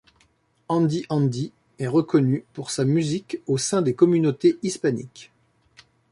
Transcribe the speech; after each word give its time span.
Andy 0.67 1.05
Andy 1.09 1.51
est 1.77 1.85
reconnu 1.87 2.43
pour 2.53 2.71
sa 2.71 2.85
musique 2.85 3.37
au 3.45 3.59
sein 3.59 3.83
des 3.83 3.93
communautés 3.93 4.57
hispaniques. 4.63 5.31